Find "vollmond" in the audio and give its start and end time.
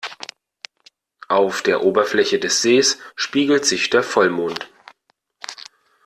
4.01-4.67